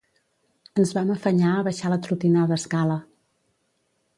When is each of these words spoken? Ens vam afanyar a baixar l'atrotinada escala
Ens 0.83 0.93
vam 0.97 1.11
afanyar 1.15 1.51
a 1.57 1.65
baixar 1.67 1.91
l'atrotinada 1.93 2.59
escala 2.63 2.97